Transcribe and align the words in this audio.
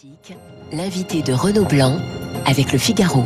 Politique, 0.00 0.38
l'invité 0.72 1.22
de 1.22 1.32
Renaud 1.32 1.64
Blanc 1.64 1.98
avec 2.46 2.72
le 2.72 2.78
Figaro. 2.78 3.24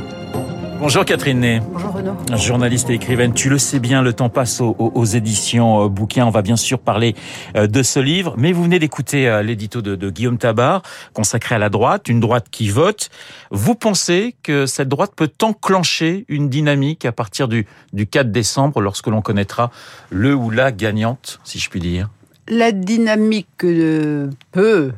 Bonjour 0.80 1.04
Catherine 1.04 1.38
Ney. 1.38 1.60
Bonjour 1.60 1.92
Renaud. 1.92 2.16
Journaliste 2.36 2.90
et 2.90 2.94
écrivaine, 2.94 3.32
tu 3.32 3.48
le 3.48 3.58
sais 3.58 3.78
bien, 3.78 4.02
le 4.02 4.12
temps 4.12 4.28
passe 4.28 4.60
aux, 4.60 4.74
aux 4.78 5.04
éditions 5.04 5.84
euh, 5.84 5.88
bouquins. 5.88 6.26
On 6.26 6.30
va 6.30 6.42
bien 6.42 6.56
sûr 6.56 6.80
parler 6.80 7.14
euh, 7.56 7.66
de 7.66 7.82
ce 7.82 8.00
livre, 8.00 8.34
mais 8.38 8.52
vous 8.52 8.64
venez 8.64 8.78
d'écouter 8.78 9.28
euh, 9.28 9.42
l'édito 9.42 9.82
de, 9.82 9.94
de, 9.94 10.10
Guillaume 10.10 10.38
Tabar, 10.38 10.82
consacré 11.12 11.54
à 11.54 11.58
la 11.58 11.68
droite, 11.68 12.08
une 12.08 12.18
droite 12.18 12.46
qui 12.50 12.68
vote. 12.70 13.08
Vous 13.50 13.74
pensez 13.76 14.34
que 14.42 14.66
cette 14.66 14.88
droite 14.88 15.12
peut 15.14 15.30
enclencher 15.42 16.24
une 16.28 16.48
dynamique 16.48 17.04
à 17.04 17.12
partir 17.12 17.46
du, 17.46 17.66
du 17.92 18.06
4 18.06 18.32
décembre, 18.32 18.80
lorsque 18.80 19.06
l'on 19.06 19.22
connaîtra 19.22 19.70
le 20.10 20.34
ou 20.34 20.50
la 20.50 20.72
gagnante, 20.72 21.40
si 21.44 21.58
je 21.58 21.70
puis 21.70 21.80
dire? 21.80 22.08
La 22.48 22.72
dynamique 22.72 23.48
peut, 23.58 24.92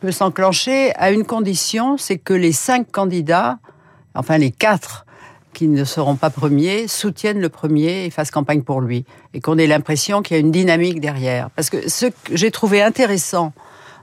peut 0.00 0.12
s'enclencher 0.12 0.92
à 0.96 1.10
une 1.10 1.24
condition, 1.24 1.96
c'est 1.96 2.18
que 2.18 2.34
les 2.34 2.52
cinq 2.52 2.90
candidats, 2.90 3.58
enfin 4.14 4.38
les 4.38 4.50
quatre 4.50 5.06
qui 5.52 5.68
ne 5.68 5.84
seront 5.84 6.16
pas 6.16 6.28
premiers 6.28 6.86
soutiennent 6.86 7.40
le 7.40 7.48
premier 7.48 8.04
et 8.04 8.10
fassent 8.10 8.30
campagne 8.30 8.62
pour 8.62 8.82
lui. 8.82 9.06
Et 9.32 9.40
qu'on 9.40 9.56
ait 9.56 9.66
l'impression 9.66 10.20
qu'il 10.20 10.36
y 10.36 10.38
a 10.38 10.40
une 10.40 10.50
dynamique 10.50 11.00
derrière. 11.00 11.48
Parce 11.50 11.70
que 11.70 11.88
ce 11.88 12.06
que 12.06 12.36
j'ai 12.36 12.50
trouvé 12.50 12.82
intéressant 12.82 13.54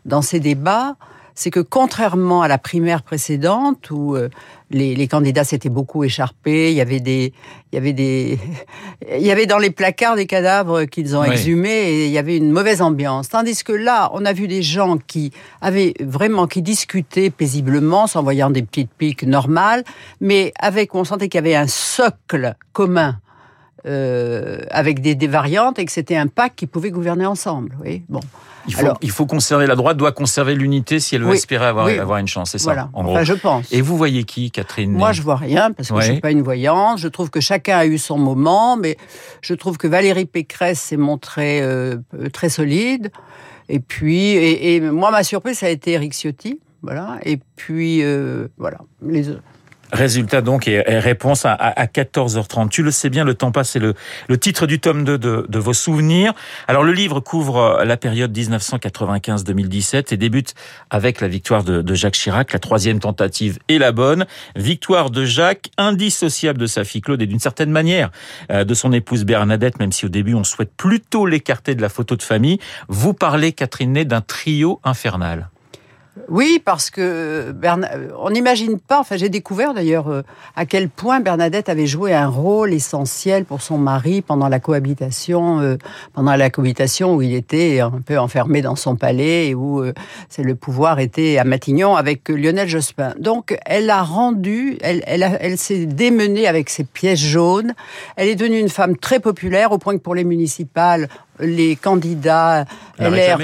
dans 0.06 0.24
ces 0.24 0.40
débats, 0.40 0.96
c'est 1.36 1.52
que 1.52 1.60
contrairement 1.60 2.42
à 2.42 2.48
la 2.48 2.58
primaire 2.58 3.02
précédente 3.02 3.90
où 3.92 4.16
euh, 4.16 4.30
les, 4.70 4.96
les, 4.96 5.08
candidats 5.08 5.44
s'étaient 5.44 5.70
beaucoup 5.70 6.04
écharpés, 6.04 6.72
il 6.72 6.78
y 6.78 6.82
avait 6.82 7.00
des, 7.00 7.34
il 7.72 7.76
y 7.76 7.78
avait 7.78 7.94
des, 7.94 8.40
il 9.12 9.26
y 9.26 9.32
avait 9.32 9.46
dans 9.46 9.58
les 9.58 9.72
placards 9.72 10.16
des 10.16 10.26
cadavres 10.26 10.86
qu'ils 10.86 11.16
ont 11.16 11.22
oui. 11.22 11.32
exhumés 11.32 11.70
et 11.70 12.06
il 12.06 12.12
y 12.12 12.18
avait 12.18 12.38
une 12.38 12.52
mauvaise 12.52 12.82
ambiance. 12.82 13.30
Tandis 13.30 13.64
que 13.64 13.74
là, 13.74 14.12
on 14.14 14.26
a 14.26 14.34
vu 14.34 14.48
des 14.48 14.62
gens 14.62 14.98
qui 14.98 15.32
avaient 15.62 15.94
vraiment, 16.00 16.48
qui 16.48 16.62
discutaient 16.62 17.30
paisiblement, 17.30 18.08
s'envoyant 18.08 18.50
des 18.50 18.64
petites 18.64 18.92
piques 18.92 19.24
normales, 19.24 19.84
mais 20.22 20.54
avec, 20.60 20.94
on 20.96 21.04
sentait 21.04 21.30
qu'il 21.30 21.40
y 21.40 21.44
avait 21.44 21.56
un 21.56 21.68
socle 21.68 22.56
commun. 22.72 23.20
Euh, 23.86 24.60
avec 24.70 25.02
des, 25.02 25.14
des, 25.14 25.28
variantes 25.28 25.78
et 25.78 25.84
que 25.84 25.92
c'était 25.92 26.16
un 26.16 26.28
pacte 26.28 26.58
qui 26.58 26.68
pouvait 26.68 26.90
gouverner 26.90 27.26
ensemble. 27.26 27.76
Oui, 27.84 28.02
bon. 28.08 28.22
Il 28.68 28.74
faut, 28.74 28.82
Alors, 28.82 28.98
il 29.02 29.12
faut 29.12 29.26
conserver 29.26 29.68
la 29.68 29.76
droite 29.76 29.98
doit 29.98 30.12
conserver 30.12 30.56
l'unité 30.56 31.00
si 31.00 31.16
elle 31.16 31.24
veut 31.24 31.32
oui, 31.32 31.38
espérer 31.38 31.66
avoir, 31.66 31.88
oui. 31.88 32.00
avoir 32.00 32.18
une 32.20 32.28
chance, 32.28 32.52
c'est 32.52 32.58
ça. 32.58 32.66
Voilà. 32.66 32.90
En 32.94 33.06
enfin, 33.06 33.24
je 33.24 33.34
pense. 33.34 33.72
Et 33.72 33.82
vous 33.82 33.98
voyez 33.98 34.24
qui, 34.24 34.52
Catherine 34.52 34.92
Moi, 34.92 35.12
je 35.12 35.22
vois 35.22 35.36
rien 35.36 35.72
parce 35.72 35.90
que 35.90 35.96
ouais. 35.96 36.02
je 36.02 36.12
suis 36.14 36.22
pas 36.22 36.32
une 36.32 36.42
voyante. 36.42 36.98
Je 36.98 37.08
trouve 37.08 37.30
que 37.30 37.42
chacun 37.42 37.78
a 37.78 37.86
eu 37.86 37.98
son 37.98 38.18
moment, 38.18 38.78
mais 38.78 38.98
je 39.42 39.54
trouve 39.54 39.78
que 39.78 39.88
Valérie 39.88 40.26
Pécresse 40.26 40.80
s'est 40.80 40.98
montrée 40.98 41.62
euh, 41.62 41.98
très 42.32 42.50
solide. 42.50 43.12
Et 43.70 43.80
puis, 43.80 44.30
et, 44.30 44.76
et, 44.76 44.80
moi, 44.80 45.12
ma 45.12 45.24
surprise, 45.24 45.60
ça 45.60 45.66
a 45.66 45.70
été 45.70 45.92
Eric 45.92 46.14
Ciotti. 46.14 46.60
Voilà. 46.82 47.18
Et 47.24 47.40
puis, 47.56 48.04
euh, 48.04 48.48
voilà. 48.58 48.80
Les 49.02 49.30
autres. 49.30 49.42
Résultat 49.94 50.42
donc 50.42 50.68
et, 50.68 50.82
réponse 50.82 51.46
à, 51.46 51.54
à, 51.54 51.86
14h30. 51.86 52.70
Tu 52.70 52.82
le 52.82 52.90
sais 52.90 53.12
bien, 53.12 53.24
le 53.24 53.36
temps 53.36 53.52
passe, 53.52 53.70
c'est 53.72 53.80
le, 53.80 53.94
titre 54.40 54.66
du 54.66 54.80
tome 54.80 55.04
2 55.04 55.20
de, 55.20 55.60
vos 55.60 55.74
souvenirs. 55.74 56.34
Alors 56.68 56.84
le 56.84 56.92
livre 56.92 57.20
couvre 57.20 57.84
la 57.86 57.96
période 57.96 58.36
1995-2017 58.36 60.12
et 60.12 60.18
débute 60.18 60.56
avec 60.90 61.22
la 61.22 61.28
victoire 61.28 61.64
de, 61.64 61.94
Jacques 61.94 62.16
Chirac, 62.16 62.52
la 62.54 62.60
troisième 62.60 63.00
tentative 63.00 63.60
et 63.70 63.78
la 63.78 63.92
bonne. 63.92 64.26
Victoire 64.56 65.12
de 65.12 65.26
Jacques, 65.26 65.70
indissociable 65.78 66.58
de 66.58 66.66
sa 66.66 66.84
fille 66.84 67.02
Claude 67.02 67.22
et 67.22 67.28
d'une 67.28 67.40
certaine 67.40 67.70
manière 67.70 68.10
euh, 68.52 68.64
de 68.64 68.74
son 68.74 68.94
épouse 68.94 69.26
Bernadette, 69.26 69.80
même 69.80 69.92
si 69.92 70.08
au 70.08 70.10
début 70.10 70.34
on 70.34 70.44
souhaite 70.44 70.72
plutôt 70.76 71.28
l'écarter 71.28 71.76
de 71.76 71.82
la 71.84 71.90
photo 71.90 72.16
de 72.16 72.24
famille. 72.24 72.58
Vous 72.88 73.14
parlez, 73.14 73.52
Catherine 73.52 73.94
Ney, 73.94 74.06
d'un 74.06 74.22
trio 74.22 74.80
infernal. 74.84 75.50
Oui, 76.30 76.62
parce 76.64 76.92
que 76.92 77.52
Bern... 77.52 77.88
on 78.20 78.30
n'imagine 78.30 78.78
pas. 78.80 79.00
Enfin, 79.00 79.18
j'ai 79.18 79.30
découvert 79.30 79.74
d'ailleurs 79.74 80.10
euh, 80.10 80.22
à 80.56 80.68
quel 80.68 80.88
point 80.90 81.20
Bernadette 81.20 81.70
avait 81.70 81.88
joué 81.88 82.14
un 82.14 82.28
rôle 82.28 82.72
essentiel 82.72 83.46
pour 83.46 83.64
son 83.64 83.80
mari 83.80 84.22
pendant 84.22 84.48
la 84.48 84.60
cohabitation, 84.60 85.60
euh, 85.60 85.78
pendant 86.14 86.36
la 86.36 86.52
cohabitation 86.52 87.16
où 87.16 87.24
il 87.24 87.34
était 87.34 87.80
un 87.80 88.02
peu 88.06 88.20
enfermé 88.20 88.62
dans 88.62 88.76
son 88.76 88.96
palais 88.96 89.48
et 89.48 89.56
où 89.56 89.82
euh, 89.82 89.94
le 90.38 90.54
pouvoir 90.54 91.00
était 91.00 91.40
à 91.40 91.46
Matignon 91.46 91.96
avec 91.96 92.30
Lionel 92.30 92.68
Jospin. 92.68 93.16
Donc, 93.18 93.58
elle 93.66 93.90
a 93.90 94.04
rendu, 94.04 94.78
elle, 94.82 95.04
elle 95.08 95.58
s'est 95.58 95.88
démenée 95.88 96.48
avec 96.48 96.70
ses 96.70 96.84
pièces 96.84 97.20
jaunes. 97.20 97.74
Elle 98.18 98.28
est 98.28 98.36
devenue 98.36 98.60
une 98.60 98.70
femme 98.70 98.98
très 98.98 99.20
populaire 99.20 99.72
au 99.72 99.80
point 99.80 99.94
que 99.94 100.02
pour 100.02 100.14
les 100.14 100.24
municipales, 100.24 101.10
les 101.40 101.76
candidats 101.76 102.66
la 103.00 103.10
LR 103.10 103.38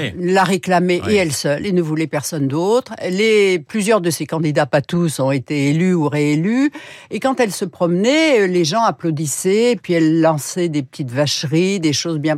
réclamer. 0.44 1.00
la 1.00 1.06
oui. 1.06 1.14
et 1.14 1.16
elle 1.16 1.32
seule 1.32 1.66
et 1.66 1.72
ne 1.72 1.82
voulait 1.82 2.06
personne 2.06 2.48
d'autre. 2.48 2.94
Les 3.10 3.58
plusieurs 3.58 4.00
de 4.00 4.10
ces 4.10 4.26
candidats, 4.26 4.66
pas 4.66 4.82
tous, 4.82 5.20
ont 5.20 5.30
été 5.30 5.70
élus 5.70 5.94
ou 5.94 6.08
réélus. 6.08 6.70
Et 7.10 7.20
quand 7.20 7.40
elle 7.40 7.52
se 7.52 7.64
promenait, 7.64 8.46
les 8.46 8.64
gens 8.64 8.82
applaudissaient. 8.82 9.76
Puis 9.82 9.94
elle 9.94 10.20
lançait 10.20 10.68
des 10.68 10.82
petites 10.82 11.10
vacheries, 11.10 11.80
des 11.80 11.92
choses 11.92 12.18
bien 12.18 12.36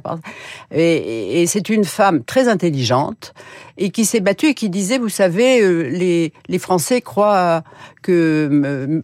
et, 0.70 0.80
et, 0.80 1.42
et 1.42 1.46
c'est 1.46 1.69
une 1.69 1.84
femme 1.84 2.24
très 2.24 2.48
intelligente 2.48 3.34
et 3.76 3.90
qui 3.90 4.04
s'est 4.04 4.20
battue 4.20 4.46
et 4.46 4.54
qui 4.54 4.70
disait, 4.70 4.98
vous 4.98 5.08
savez, 5.08 5.62
euh, 5.62 5.88
les, 5.88 6.32
les 6.48 6.58
Français 6.58 7.00
croient 7.00 7.62
que 8.02 9.02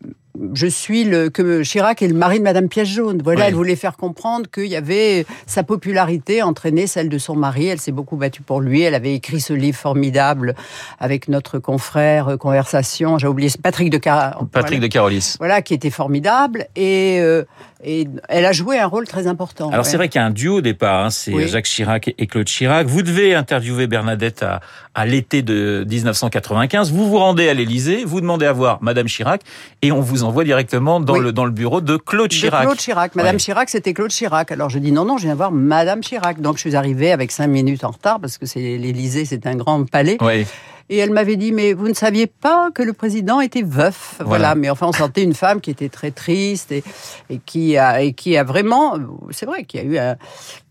je 0.55 0.67
suis 0.67 1.05
le 1.05 1.31
que 1.31 1.63
Chirac 1.63 2.03
est 2.03 2.09
le 2.09 2.15
mari 2.15 2.39
de 2.39 2.45
Madame 2.45 2.69
Pièce 2.69 2.89
jaune. 2.89 3.21
Voilà, 3.23 3.43
oui. 3.43 3.47
elle 3.49 3.55
voulait 3.55 3.77
faire 3.77 3.97
comprendre 3.97 4.51
qu'il 4.51 4.67
y 4.67 4.77
avait 4.77 5.27
sa 5.47 5.63
popularité 5.63 6.43
entraînée 6.43 6.87
celle 6.87 7.09
de 7.09 7.19
son 7.19 7.37
mari. 7.37 7.67
Elle 7.67 7.81
s'est 7.81 7.93
beaucoup 7.93 8.17
battue 8.17 8.43
pour 8.43 8.61
lui. 8.61 8.83
Elle 8.83 8.95
avait 8.95 9.15
écrit 9.15 9.41
ce 9.41 9.53
livre 9.53 9.79
formidable 9.79 10.55
avec 10.99 11.29
notre 11.29 11.59
confrère 11.59 12.37
Conversation. 12.39 13.19
J'ai 13.19 13.27
oublié 13.27 13.51
Patrick 13.63 13.91
de 13.91 13.99
Car 13.99 14.45
Patrick 14.53 14.79
voilà. 14.79 14.81
de 14.81 14.87
Carolis. 14.87 15.35
Voilà, 15.39 15.63
qui 15.63 15.75
était 15.75 15.91
formidable 15.91 16.67
et 16.77 17.19
euh, 17.21 17.45
et 17.85 18.09
elle 18.29 18.45
a 18.45 18.53
joué 18.53 18.79
un 18.79 18.87
rôle 18.87 19.07
très 19.07 19.27
important. 19.27 19.69
Alors 19.69 19.85
ouais. 19.85 19.91
c'est 19.91 19.97
vrai 19.97 20.09
qu'il 20.09 20.21
y 20.21 20.25
a 20.25 20.27
un 20.27 20.31
duo 20.31 20.57
au 20.57 20.61
départ. 20.61 21.05
Hein, 21.05 21.11
c'est 21.11 21.33
oui. 21.33 21.49
Jacques 21.49 21.67
Chirac 21.67 22.13
et 22.17 22.27
Claude 22.27 22.47
Chirac. 22.47 22.87
Vous 22.87 23.03
devez 23.03 23.35
interviewer 23.35 23.87
Bernadette 23.87 24.43
à, 24.43 24.61
à 24.95 25.07
l'été 25.07 25.43
de 25.43 25.87
1995. 25.89 26.91
Vous 26.91 27.09
vous 27.09 27.19
rendez 27.19 27.49
à 27.49 27.55
l'Élysée. 27.55 28.05
Vous 28.05 28.21
demandez 28.21 28.47
à 28.47 28.53
voir 28.53 28.79
Madame 28.83 29.07
Chirac 29.07 29.43
et 29.83 29.93
on 29.93 30.01
vous 30.01 30.25
envoie 30.25 30.43
directement 30.43 30.99
dans, 30.99 31.15
oui. 31.15 31.21
le, 31.21 31.33
dans 31.33 31.45
le 31.45 31.53
bureau 31.53 31.81
de 31.81 31.97
Claude 31.97 32.31
Chirac. 32.31 32.63
De 32.63 32.67
Claude 32.67 32.79
Chirac. 32.79 33.15
Madame 33.15 33.37
ouais. 33.37 33.41
Chirac, 33.41 33.69
c'était 33.69 33.95
Claude 33.95 34.11
Chirac. 34.11 34.51
Alors 34.51 34.71
je 34.71 34.81
dis 34.81 34.91
non, 34.91 35.05
non, 35.05 35.17
je 35.17 35.25
viens 35.25 35.37
voir 35.37 35.53
Madame 35.53 36.01
Chirac. 36.01 36.41
Donc 36.41 36.57
je 36.57 36.63
suis 36.63 36.75
arrivée 36.75 37.13
avec 37.13 37.31
cinq 37.31 37.47
minutes 37.47 37.85
en 37.85 37.91
retard 37.91 38.19
parce 38.19 38.39
que 38.39 38.47
c'est 38.47 38.77
l'Élysée, 38.77 39.25
c'est 39.25 39.47
un 39.47 39.55
grand 39.55 39.89
palais. 39.89 40.19
Oui. 40.21 40.47
Et 40.91 40.97
elle 40.99 41.11
m'avait 41.11 41.37
dit, 41.37 41.53
mais 41.53 41.75
vous 41.75 41.89
ne 41.89 41.95
saviez 41.95 42.27
pas 42.27 42.71
que 42.75 42.83
le 42.83 42.93
président 42.93 43.41
était 43.41 43.63
veuf. 43.63 44.15
Voilà. 44.17 44.29
voilà. 44.29 44.55
Mais 44.55 44.71
enfin, 44.71 44.87
on 44.89 44.93
sentait 44.93 45.23
une 45.23 45.35
femme 45.35 45.61
qui 45.61 45.71
était 45.71 45.89
très 45.89 46.11
triste 46.11 46.73
et, 46.73 46.83
et 47.29 47.39
qui, 47.39 47.77
a, 47.77 48.03
et 48.03 48.15
qui 48.15 48.37
a 48.37 48.45
vraiment, 48.45 48.97
c'est 49.31 49.47
vrai 49.47 49.65
qu'il 49.65 49.81
y 49.81 49.83
a 49.83 49.87
eu 49.87 49.99
un, 49.99 50.17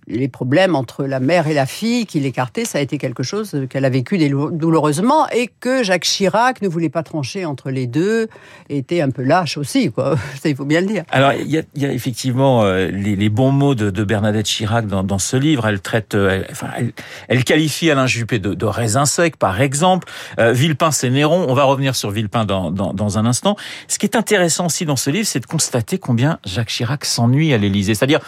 les 0.08 0.30
problèmes 0.30 0.76
entre 0.76 1.04
la 1.06 1.20
mère 1.20 1.48
et 1.48 1.54
la 1.54 1.66
fille 1.66 2.06
qui 2.06 2.20
l'écartaient, 2.20 2.66
ça 2.66 2.78
a 2.78 2.82
été 2.82 2.98
quelque 2.98 3.24
chose 3.24 3.68
qu'elle 3.70 3.84
a 3.84 3.90
vécu 3.90 4.18
douloureusement 4.18 5.28
et 5.30 5.50
que 5.60 5.84
Jacques 5.84 6.04
Chirac 6.04 6.62
ne 6.62 6.70
voulait 6.70 6.90
pas 6.90 7.04
trancher 7.04 7.46
entre 7.46 7.70
les 7.70 7.88
deux, 7.88 8.28
était 8.70 9.02
un 9.02 9.10
peu 9.10 9.24
lâche 9.24 9.58
aussi, 9.58 9.92
quoi. 9.92 10.16
Ça, 10.42 10.50
il 10.50 10.56
faut 10.56 10.66
bien 10.66 10.82
le 10.82 10.88
dire. 10.88 11.04
Alors, 11.12 11.34
il 11.34 11.50
y 11.50 11.86
a, 11.86 11.92
effectivement 11.92 12.64
euh, 12.64 12.90
les, 12.90 13.30
bons 13.30 13.52
mots 13.52 13.76
de, 13.76 13.90
de 13.90 14.04
Bernadette 14.04 14.46
Chirac 14.46 14.88
dans, 14.88 15.20
ce 15.20 15.36
livre. 15.36 15.68
Elle 15.68 15.82
traite, 15.82 16.16
euh, 16.16 16.30
elle, 16.30 16.48
enfin, 16.52 16.70
elle, 17.28 17.44
qualifie 17.44 17.92
Alain 17.92 18.08
Juppé 18.08 18.40
de, 18.40 18.54
de 18.54 18.66
raisin 18.66 19.06
sec, 19.06 19.36
par 19.36 19.62
exemple. 19.62 20.08
Euh, 20.40 20.54
Villepin, 20.54 20.92
c'est 20.92 21.10
Néron. 21.10 21.46
On 21.50 21.54
va 21.54 21.66
revenir 21.66 21.96
sur 21.96 22.12
Villepin 22.12 22.46
dans, 22.46 22.72
dans, 22.72 22.94
dans 22.94 23.18
un 23.18 23.26
instant. 23.26 23.58
Ce 23.88 24.00
qui 24.00 24.06
est 24.06 24.16
intéressant 24.16 24.68
aussi 24.68 24.86
dans 24.86 24.96
ce 24.96 25.10
livre, 25.10 25.28
c'est 25.28 25.42
de 25.42 25.46
constater 25.46 25.98
combien 25.98 26.40
Jacques 26.46 26.70
Chirac 26.70 27.04
s'ennuie 27.04 27.54
à 27.54 27.58
l'Élysée. 27.58 27.94
C'est-à-dire, 27.94 28.22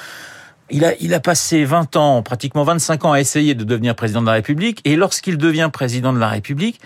il 0.71 0.85
a, 0.85 0.93
il 0.99 1.13
a 1.13 1.19
passé 1.19 1.63
20 1.65 1.95
ans, 1.95 2.21
pratiquement 2.23 2.63
25 2.63 3.05
ans 3.05 3.11
à 3.13 3.19
essayer 3.19 3.55
de 3.55 3.63
devenir 3.63 3.95
président 3.95 4.21
de 4.21 4.27
la 4.27 4.33
République. 4.33 4.81
Et 4.85 4.95
lorsqu'il 4.95 5.37
devient 5.37 5.69
président 5.71 6.13
de 6.13 6.19
la 6.19 6.27
République, 6.27 6.79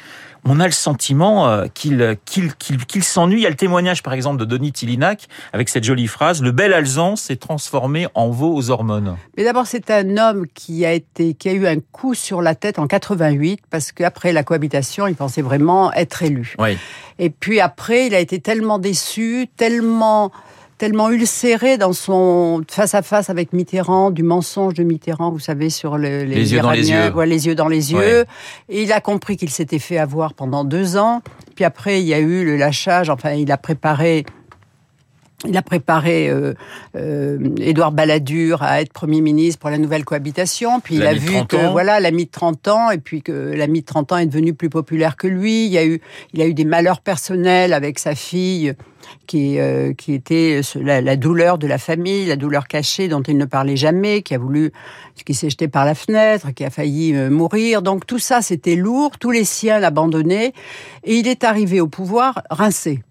on 0.45 0.59
a 0.59 0.65
le 0.65 0.71
sentiment 0.71 1.47
euh, 1.47 1.65
qu'il 1.73 2.17
qu'il 2.25 2.53
qu'il 2.55 2.85
qu'il 2.85 3.03
s'ennuie. 3.03 3.39
Il 3.39 3.43
y 3.43 3.45
a 3.45 3.49
le 3.49 3.55
témoignage, 3.55 4.03
par 4.03 4.13
exemple, 4.13 4.39
de 4.39 4.45
Denis 4.45 4.71
Tillinac 4.71 5.27
avec 5.53 5.69
cette 5.69 5.83
jolie 5.83 6.07
phrase 6.07 6.41
"Le 6.41 6.51
bel 6.51 6.73
Alzan 6.73 7.15
s'est 7.15 7.37
transformé 7.37 8.07
en 8.13 8.29
veau 8.29 8.53
aux 8.53 8.69
hormones." 8.69 9.15
Mais 9.37 9.43
d'abord, 9.43 9.67
c'est 9.67 9.89
un 9.89 10.17
homme 10.17 10.45
qui 10.53 10.85
a 10.85 10.91
été, 10.91 11.33
qui 11.33 11.49
a 11.49 11.53
eu 11.53 11.65
un 11.65 11.79
coup 11.79 12.13
sur 12.13 12.41
la 12.41 12.55
tête 12.55 12.77
en 12.77 12.87
88 12.87 13.61
parce 13.69 13.91
qu'après 13.91 14.33
la 14.33 14.43
cohabitation, 14.43 15.07
il 15.07 15.15
pensait 15.15 15.41
vraiment 15.41 15.93
être 15.93 16.23
élu. 16.23 16.55
Oui. 16.59 16.77
Et 17.19 17.29
puis 17.29 17.61
après, 17.61 18.07
il 18.07 18.15
a 18.15 18.19
été 18.19 18.39
tellement 18.39 18.79
déçu, 18.79 19.47
tellement 19.55 20.31
tellement 20.83 21.09
ulcéré 21.09 21.77
dans 21.77 21.93
son 21.93 22.61
face 22.69 22.93
à 22.93 23.01
face 23.01 23.29
avec 23.29 23.53
Mitterrand, 23.53 24.11
du 24.11 24.21
mensonge 24.21 24.73
de 24.73 24.83
Mitterrand, 24.83 25.31
vous 25.31 25.39
savez, 25.39 25.69
sur 25.69 25.97
le, 25.97 26.23
les, 26.23 26.35
les 26.35 26.51
yeux 26.51 26.59
dans 26.59 26.71
les 26.71 26.91
yeux. 26.91 27.09
Ouais, 27.13 27.25
les 27.25 27.47
yeux 27.47 27.55
dans 27.55 27.69
les 27.69 27.93
yeux. 27.93 28.25
Il 28.67 28.91
a 28.91 28.99
compris 28.99 29.37
qu'il 29.37 29.49
s'était 29.49 29.79
fait 29.79 29.97
avoir 29.97 30.33
pendant 30.33 30.65
deux 30.65 30.97
ans. 30.97 31.21
Puis 31.55 31.63
après, 31.63 32.01
il 32.01 32.05
y 32.05 32.13
a 32.13 32.19
eu 32.19 32.43
le 32.43 32.57
lâchage. 32.57 33.09
Enfin, 33.09 33.31
il 33.31 33.49
a 33.53 33.57
préparé 33.57 34.25
il 35.45 35.57
a 35.57 35.61
préparé 35.61 36.29
euh, 36.29 36.53
euh, 36.95 37.37
Édouard 37.57 37.91
Balladur 37.91 38.63
à 38.63 38.81
être 38.81 38.93
Premier 38.93 39.21
ministre 39.21 39.59
pour 39.59 39.69
la 39.69 39.77
nouvelle 39.77 40.05
cohabitation. 40.05 40.79
Puis 40.79 40.95
il 40.95 41.05
a 41.05 41.13
vu 41.13 41.45
que 41.47 41.71
voilà 41.71 41.99
l'ami 41.99 42.25
de 42.25 42.31
30 42.31 42.67
ans 42.67 42.91
et 42.91 42.97
puis 42.97 43.21
que 43.21 43.31
l'ami 43.31 43.81
de 43.81 43.85
30 43.85 44.11
ans 44.13 44.17
est 44.17 44.25
devenu 44.25 44.53
plus 44.53 44.69
populaire 44.69 45.17
que 45.17 45.27
lui. 45.27 45.65
Il 45.65 45.71
y 45.71 45.77
a 45.77 45.85
eu 45.85 46.01
il 46.33 46.41
a 46.41 46.47
eu 46.47 46.53
des 46.53 46.65
malheurs 46.65 47.01
personnels 47.01 47.73
avec 47.73 47.99
sa 47.99 48.15
fille 48.15 48.73
qui 49.27 49.59
euh, 49.59 49.93
qui 49.93 50.13
était 50.13 50.61
la, 50.75 51.01
la, 51.01 51.15
douleur 51.15 51.57
de 51.57 51.67
la 51.67 51.77
famille, 51.77 52.25
la 52.25 52.35
douleur 52.35 52.67
cachée 52.67 53.07
dont 53.07 53.21
il 53.21 53.37
ne 53.37 53.45
parlait 53.45 53.75
jamais, 53.75 54.21
qui 54.21 54.33
a 54.33 54.37
voulu 54.37 54.71
qui 55.25 55.33
s'est 55.33 55.49
jeté 55.49 55.67
par 55.67 55.85
la 55.85 55.95
fenêtre, 55.95 56.51
qui 56.51 56.63
a 56.63 56.69
failli 56.69 57.13
euh, 57.15 57.29
mourir. 57.29 57.81
Donc 57.81 58.05
tout 58.05 58.19
ça 58.19 58.41
c'était 58.41 58.75
lourd, 58.75 59.17
tous 59.19 59.31
les 59.31 59.43
siens 59.43 59.79
l'abandonnaient 59.79 60.53
et 61.03 61.15
il 61.15 61.27
est 61.27 61.43
arrivé 61.43 61.81
au 61.81 61.87
pouvoir 61.87 62.43
rincé 62.49 63.01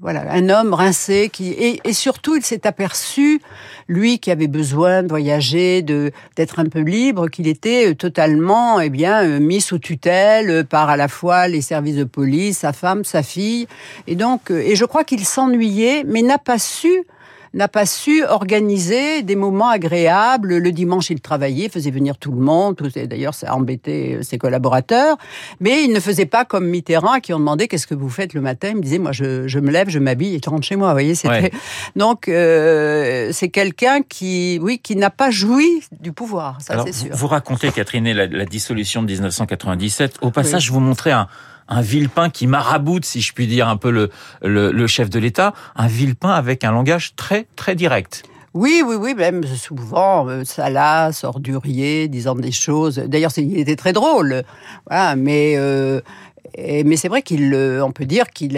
voilà, 0.00 0.32
un 0.32 0.48
homme 0.48 0.74
rincé 0.74 1.30
qui 1.32 1.50
et, 1.50 1.80
et 1.84 1.92
surtout 1.92 2.36
il 2.36 2.44
s'est 2.44 2.66
aperçu, 2.66 3.40
lui 3.88 4.18
qui 4.18 4.30
avait 4.30 4.46
besoin 4.46 5.02
de 5.02 5.08
voyager, 5.08 5.82
de 5.82 6.12
d'être 6.36 6.58
un 6.58 6.66
peu 6.66 6.80
libre, 6.80 7.28
qu'il 7.28 7.48
était 7.48 7.90
euh, 7.90 7.94
totalement, 7.94 8.80
eh 8.80 8.90
bien, 8.90 9.24
euh, 9.24 9.40
mis 9.40 9.60
sous 9.60 9.78
tutelle 9.78 10.50
euh, 10.50 10.64
par 10.64 10.90
à 10.90 10.96
la 10.96 11.08
fois 11.08 11.48
les 11.48 11.60
services 11.60 11.96
de 11.96 12.04
police, 12.04 12.58
sa 12.58 12.72
femme, 12.72 13.04
sa 13.04 13.22
fille, 13.22 13.66
et 14.06 14.16
donc 14.16 14.50
et 14.50 14.76
je 14.76 14.84
crois 14.84 15.04
qu'il 15.04 15.24
s'ennuyait, 15.24 16.04
mais 16.04 16.22
n'a 16.22 16.38
pas 16.38 16.58
su 16.58 17.04
n'a 17.54 17.68
pas 17.68 17.86
su 17.86 18.24
organiser 18.24 19.22
des 19.22 19.36
moments 19.36 19.68
agréables. 19.68 20.58
Le 20.58 20.72
dimanche, 20.72 21.10
il 21.10 21.20
travaillait, 21.20 21.68
faisait 21.68 21.90
venir 21.90 22.18
tout 22.18 22.32
le 22.32 22.40
monde. 22.40 22.76
D'ailleurs, 22.76 23.34
ça 23.34 23.50
a 23.50 23.54
embêté 23.54 24.18
ses 24.22 24.38
collaborateurs. 24.38 25.16
Mais 25.60 25.84
il 25.84 25.92
ne 25.92 26.00
faisait 26.00 26.26
pas 26.26 26.44
comme 26.44 26.66
Mitterrand, 26.66 27.20
qui 27.20 27.32
ont 27.32 27.38
demandé 27.38 27.68
qu'est-ce 27.68 27.86
que 27.86 27.94
vous 27.94 28.10
faites 28.10 28.34
le 28.34 28.40
matin? 28.40 28.70
Il 28.70 28.76
me 28.76 28.82
disait, 28.82 28.98
moi, 28.98 29.12
je, 29.12 29.46
je 29.46 29.58
me 29.58 29.70
lève, 29.70 29.88
je 29.88 29.98
m'habille 29.98 30.34
et 30.34 30.40
je 30.44 30.50
rentre 30.50 30.66
chez 30.66 30.76
moi. 30.76 30.88
Vous 30.88 30.94
voyez, 30.94 31.14
c'était. 31.14 31.52
Donc, 31.96 32.28
euh, 32.28 33.30
c'est 33.32 33.48
quelqu'un 33.48 34.02
qui, 34.02 34.58
oui, 34.60 34.78
qui 34.78 34.96
n'a 34.96 35.10
pas 35.10 35.30
joui 35.30 35.82
du 36.00 36.12
pouvoir. 36.12 36.60
Ça, 36.60 36.82
c'est 36.84 36.92
sûr. 36.92 37.14
Vous 37.14 37.28
racontez, 37.28 37.70
Catherine, 37.70 38.10
la, 38.12 38.26
la, 38.26 38.44
dissolution 38.44 39.02
de 39.02 39.06
1997. 39.06 40.18
Au 40.22 40.30
passage, 40.30 40.66
je 40.66 40.72
vous 40.72 40.80
montrais 40.80 41.12
un 41.12 41.28
un 41.68 41.80
Villepin 41.80 42.30
qui 42.30 42.46
maraboute, 42.46 43.04
si 43.04 43.20
je 43.20 43.32
puis 43.32 43.46
dire, 43.46 43.68
un 43.68 43.76
peu 43.76 44.10
le, 44.42 44.86
chef 44.86 45.10
de 45.10 45.18
l'État, 45.18 45.54
un 45.76 45.86
Villepin 45.86 46.30
avec 46.30 46.64
un 46.64 46.72
langage 46.72 47.14
très, 47.16 47.46
très 47.56 47.74
direct. 47.74 48.22
Oui, 48.54 48.84
oui, 48.86 48.94
oui, 48.94 49.14
même 49.14 49.42
souvent 49.44 50.28
euh, 50.28 50.44
salace, 50.44 51.24
ordurier, 51.24 52.06
disant 52.06 52.36
des 52.36 52.52
choses. 52.52 52.98
D'ailleurs, 52.98 53.32
il 53.36 53.58
était 53.58 53.74
très 53.74 53.92
drôle, 53.92 54.44
voilà, 54.88 55.16
mais 55.16 55.54
euh, 55.56 56.00
mais 56.56 56.96
c'est 56.96 57.08
vrai 57.08 57.22
qu'il, 57.22 57.54
on 57.82 57.92
peut 57.92 58.04
dire 58.04 58.30
qu'il 58.30 58.56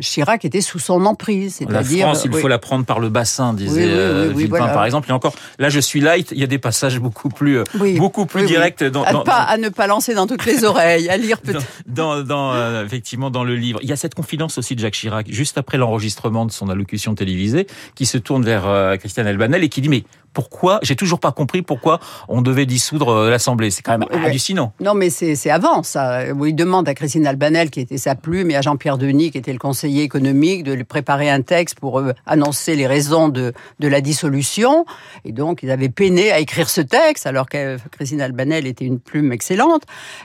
Chirac 0.00 0.44
était 0.44 0.60
sous 0.60 0.78
son 0.78 1.04
emprise. 1.04 1.60
La 1.68 1.82
France, 1.82 2.22
il 2.24 2.32
faut 2.32 2.48
la 2.48 2.58
prendre 2.58 2.84
par 2.84 3.00
le 3.00 3.08
bassin, 3.08 3.52
disait 3.54 3.86
euh, 3.86 4.32
Villepin, 4.34 4.68
par 4.68 4.84
exemple. 4.84 5.10
Et 5.10 5.12
encore, 5.12 5.34
là, 5.58 5.68
je 5.68 5.80
suis 5.80 6.00
light. 6.00 6.30
Il 6.32 6.38
y 6.38 6.44
a 6.44 6.46
des 6.46 6.58
passages 6.58 6.98
beaucoup 6.98 7.28
plus, 7.28 7.58
euh, 7.58 7.64
beaucoup 7.96 8.26
plus 8.26 8.46
directs. 8.46 8.82
Dans, 8.84 9.04
à, 9.04 9.24
pas, 9.24 9.42
à 9.42 9.56
ne 9.56 9.68
pas 9.68 9.86
lancer 9.86 10.14
dans 10.14 10.26
toutes 10.26 10.46
les 10.46 10.64
oreilles, 10.64 11.08
à 11.08 11.16
lire 11.16 11.40
peut-être. 11.40 11.64
Dans, 11.86 12.22
dans, 12.22 12.52
euh, 12.52 12.84
effectivement, 12.84 13.30
dans 13.30 13.44
le 13.44 13.56
livre, 13.56 13.78
il 13.82 13.88
y 13.88 13.92
a 13.92 13.96
cette 13.96 14.14
confidence 14.14 14.58
aussi 14.58 14.74
de 14.74 14.80
Jacques 14.80 14.94
Chirac, 14.94 15.26
juste 15.30 15.58
après 15.58 15.78
l'enregistrement 15.78 16.46
de 16.46 16.52
son 16.52 16.68
allocution 16.68 17.14
télévisée, 17.14 17.66
qui 17.94 18.06
se 18.06 18.18
tourne 18.18 18.44
vers 18.44 18.98
Christiane 18.98 19.26
Elbanel 19.26 19.64
et 19.64 19.68
qui 19.68 19.80
dit 19.80 19.88
mais 19.88 20.04
pourquoi 20.34 20.80
J'ai 20.82 20.96
toujours 20.96 21.20
pas 21.20 21.32
compris 21.32 21.62
pourquoi 21.62 22.00
on 22.28 22.42
devait 22.42 22.66
dissoudre 22.66 23.08
euh, 23.08 23.30
l'Assemblée. 23.30 23.70
C'est 23.70 23.82
quand 23.82 23.96
même 23.96 24.08
hallucinant. 24.12 24.72
Non, 24.80 24.94
mais 24.94 25.08
c'est 25.08 25.50
avant 25.50 25.82
ça. 25.82 26.26
Il 26.26 26.54
demande 26.54 26.88
à 26.88 26.94
Christine 26.94 27.26
Albanel, 27.26 27.70
qui 27.70 27.80
était 27.80 27.98
sa 27.98 28.14
plume, 28.14 28.50
et 28.50 28.56
à 28.56 28.60
Jean-Pierre 28.60 28.98
Denis, 28.98 29.30
qui 29.30 29.38
était 29.38 29.52
le 29.52 29.58
conseiller 29.58 30.02
économique, 30.02 30.64
de 30.64 30.72
lui 30.72 30.84
préparer 30.84 31.30
un 31.30 31.40
texte 31.40 31.78
pour 31.78 32.00
euh, 32.00 32.12
annoncer 32.26 32.74
les 32.76 32.86
raisons 32.86 33.28
de, 33.28 33.52
de 33.78 33.88
la 33.88 34.00
dissolution. 34.00 34.84
Et 35.24 35.32
donc, 35.32 35.62
ils 35.62 35.70
avaient 35.70 35.88
peiné 35.88 36.32
à 36.32 36.40
écrire 36.40 36.68
ce 36.68 36.80
texte, 36.80 37.26
alors 37.26 37.48
que 37.48 37.78
Christine 37.92 38.20
Albanel 38.20 38.66
était 38.66 38.84
une 38.84 38.98
plume 38.98 39.32
excellente. 39.32 39.82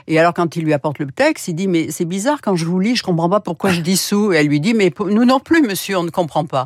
Et 0.08 0.18
alors, 0.18 0.34
quand 0.34 0.56
il 0.56 0.64
lui 0.64 0.72
apporte 0.72 0.98
le 0.98 1.06
texte, 1.06 1.48
il 1.48 1.54
dit, 1.54 1.68
mais 1.68 1.90
c'est 1.90 2.04
bizarre, 2.04 2.40
quand 2.42 2.56
je 2.56 2.64
vous 2.64 2.80
lis, 2.80 2.96
je 2.96 3.02
comprends 3.02 3.30
pas 3.30 3.40
pourquoi 3.40 3.70
je 3.70 3.80
dissous. 3.80 4.32
Et 4.32 4.36
elle 4.36 4.48
lui 4.48 4.60
dit, 4.60 4.74
mais 4.74 4.92
nous 4.98 5.24
non 5.24 5.38
plus, 5.38 5.62
monsieur, 5.62 5.96
on 5.96 6.02
ne 6.02 6.10
comprend 6.10 6.44
pas. 6.44 6.64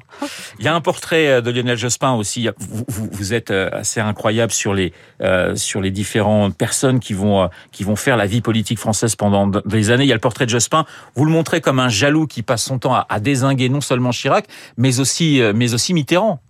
Il 0.58 0.64
y 0.64 0.68
a 0.68 0.74
un 0.74 0.80
portrait 0.80 1.28
euh, 1.28 1.40
de 1.40 1.50
Lionel 1.50 1.76
Jospin 1.76 2.14
aussi. 2.14 2.48
Vous, 2.58 2.84
vous, 2.88 3.08
vous 3.12 3.33
êtes 3.34 3.50
euh, 3.50 3.68
assez 3.72 4.00
incroyable 4.00 4.52
sur 4.52 4.74
les 4.74 4.92
euh, 5.20 5.56
sur 5.56 5.80
les 5.80 5.90
différentes 5.90 6.56
personnes 6.56 7.00
qui 7.00 7.12
vont 7.12 7.42
euh, 7.42 7.46
qui 7.72 7.84
vont 7.84 7.96
faire 7.96 8.16
la 8.16 8.26
vie 8.26 8.40
politique 8.40 8.78
française 8.78 9.16
pendant 9.16 9.46
des 9.46 9.90
années. 9.90 10.04
Il 10.04 10.08
y 10.08 10.12
a 10.12 10.16
le 10.16 10.20
portrait 10.20 10.46
de 10.46 10.50
Jospin. 10.50 10.84
Vous 11.14 11.24
le 11.24 11.30
montrez 11.30 11.60
comme 11.60 11.80
un 11.80 11.88
jaloux 11.88 12.26
qui 12.26 12.42
passe 12.42 12.64
son 12.64 12.78
temps 12.78 12.94
à, 12.94 13.06
à 13.08 13.20
désinguer 13.20 13.68
non 13.68 13.80
seulement 13.80 14.10
Chirac, 14.10 14.46
mais 14.76 15.00
aussi 15.00 15.40
mais 15.54 15.74
aussi 15.74 15.94
Mitterrand. 15.94 16.40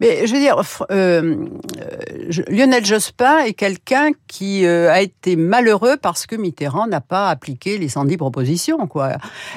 Mais 0.00 0.26
je 0.26 0.32
veux 0.32 0.40
dire, 0.40 0.60
euh, 0.90 1.36
Lionel 2.48 2.84
Jospin 2.86 3.40
est 3.40 3.52
quelqu'un 3.52 4.10
qui 4.28 4.64
euh, 4.64 4.90
a 4.90 5.02
été 5.02 5.36
malheureux 5.36 5.98
parce 6.00 6.26
que 6.26 6.36
Mitterrand 6.36 6.86
n'a 6.86 7.02
pas 7.02 7.28
appliqué 7.28 7.76
les 7.76 7.90
110 7.90 8.16
propositions, 8.16 8.86
quoi. 8.86 9.12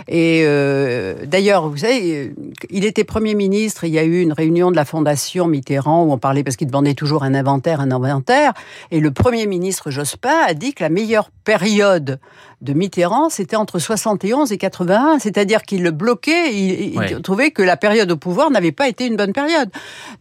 Et 0.10 0.44
euh, 0.46 1.26
d'ailleurs, 1.26 1.70
vous 1.70 1.78
savez, 1.78 2.34
il 2.70 2.84
était 2.84 3.06
Premier 3.06 3.36
ministre. 3.36 3.86
Il 3.86 3.94
y 3.94 4.00
a 4.00 4.04
eu 4.04 4.22
une 4.22 4.34
réunion 4.34 4.70
de 4.70 4.76
la 4.76 4.84
Fondation 4.84 5.48
Mitterrand 5.48 6.04
où 6.04 6.12
on 6.12 6.18
parlait 6.18 6.44
parce 6.44 6.58
qu'il 6.58 6.68
demandait 6.68 6.94
toujours 6.94 7.24
un 7.24 7.34
inventaire, 7.34 7.80
un 7.80 7.92
inventaire. 7.92 8.54
Et 8.92 9.00
le 9.00 9.12
Premier 9.12 9.48
ministre 9.48 9.92
Jospin 9.92 10.38
a 10.46 10.54
dit 10.54 10.74
que 10.74 10.84
la 10.84 10.90
meilleure 10.90 11.30
période 11.46 12.20
de 12.62 12.74
Mitterrand, 12.74 13.30
c'était 13.30 13.58
entre 13.58 13.78
71 13.78 14.52
et 14.54 14.58
81, 14.58 15.20
c'est-à-dire 15.20 15.64
qu'il 15.64 15.84
le 15.84 15.92
bloquait, 15.92 16.54
il, 16.54 16.96
il 16.96 17.22
trouvait 17.22 17.52
que 17.52 17.62
la 17.62 17.76
période 17.76 18.10
au 18.10 18.16
pouvoir 18.16 18.52
n'avait 18.52 18.72
pas 18.72 18.88
été 18.88 19.06
une 19.06 19.18
bonne 19.18 19.34
période. 19.34 19.70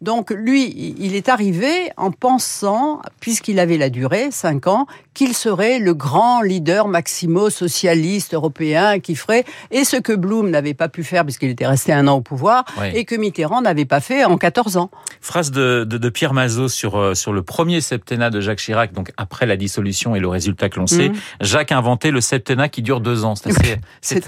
Donc 0.01 0.12
lui, 0.31 0.95
il 0.99 1.15
est 1.15 1.29
arrivé 1.29 1.91
en 1.97 2.11
pensant, 2.11 3.01
puisqu'il 3.21 3.59
avait 3.59 3.79
la 3.79 3.91
durée, 3.91 4.31
5 4.31 4.67
ans, 4.67 4.87
qu'il 5.15 5.35
serait 5.35 5.79
le 5.79 5.95
grand 5.95 6.43
leader 6.43 6.89
maximo-socialiste 6.89 8.35
européen 8.35 8.99
qui 9.01 9.15
ferait, 9.15 9.45
et 9.71 9.85
ce 9.85 9.97
que 9.97 10.13
Blum 10.13 10.51
n'avait 10.51 10.75
pas 10.75 10.89
pu 10.89 11.05
faire 11.05 11.25
puisqu'il 11.25 11.51
était 11.51 11.67
resté 11.67 11.93
un 11.93 12.09
an 12.09 12.17
au 12.17 12.21
pouvoir, 12.21 12.65
et 12.95 13.05
que 13.05 13.15
Mitterrand 13.15 13.63
n'avait 13.63 13.85
pas 13.85 14.01
fait 14.01 14.25
en 14.25 14.37
14 14.39 14.77
ans. 14.77 14.91
Phrase 15.21 15.51
de, 15.51 15.85
de, 15.85 15.99
de 15.99 16.09
Pierre 16.09 16.35
Mazot 16.35 16.69
sur, 16.69 16.97
euh, 16.97 17.15
sur 17.15 17.33
le 17.33 17.43
premier 17.43 17.81
septennat 17.81 18.31
de 18.31 18.41
Jacques 18.41 18.59
Chirac, 18.59 18.93
donc 18.93 19.13
après 19.17 19.47
la 19.47 19.57
dissolution 19.57 20.17
et 20.17 20.21
le 20.21 20.29
résultat 20.29 20.69
que 20.69 20.79
l'on 20.79 20.87
sait. 20.87 21.11
Mhm. 21.11 21.17
Jacques 21.41 21.73
a 21.73 21.79
inventé 21.79 22.11
le 22.11 22.21
septennat 22.21 22.69
qui 22.69 22.83
dure 22.83 23.01
deux 23.01 23.25
ans. 23.25 23.35
C'est 23.35 23.51
assez, 23.51 23.77